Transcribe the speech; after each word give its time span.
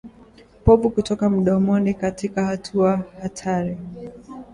Povu 0.63 0.89
kutoka 0.89 1.29
mdomoni 1.29 1.93
katika 1.93 2.45
hatua 2.45 3.03
hatari 3.21 3.77